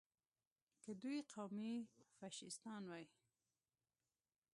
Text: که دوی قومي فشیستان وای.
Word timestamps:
که 0.85 0.91
دوی 1.01 1.19
قومي 1.35 1.75
فشیستان 2.19 2.81
وای. 2.89 3.05